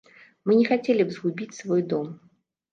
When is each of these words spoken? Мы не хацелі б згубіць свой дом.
Мы 0.47 0.55
не 0.59 0.63
хацелі 0.71 1.05
б 1.11 1.17
згубіць 1.19 1.57
свой 1.61 1.87
дом. 1.95 2.13